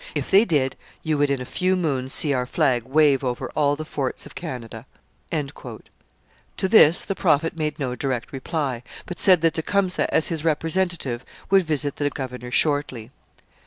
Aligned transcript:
If 0.15 0.31
they 0.31 0.45
did, 0.45 0.77
you 1.03 1.19
would 1.19 1.29
in 1.29 1.41
a 1.41 1.45
few 1.45 1.75
moons 1.75 2.11
see 2.11 2.33
our 2.33 2.47
flag 2.47 2.85
wave 2.85 3.23
over 3.23 3.51
all 3.55 3.75
the 3.75 3.85
forts 3.85 4.25
of 4.25 4.33
Canada. 4.33 4.87
To 5.31 5.87
this 6.67 7.03
the 7.03 7.13
Prophet 7.13 7.55
made 7.55 7.77
no 7.77 7.93
direct 7.93 8.33
reply, 8.33 8.81
but 9.05 9.19
said 9.19 9.41
that 9.41 9.53
Tecumseh, 9.53 10.11
as 10.11 10.29
his 10.29 10.43
representative, 10.43 11.23
would 11.51 11.67
visit 11.67 11.97
the 11.97 12.09
governor 12.09 12.49
shortly. 12.49 13.11